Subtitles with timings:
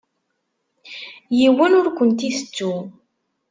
[1.37, 2.73] Yiwen ur kent-itettu.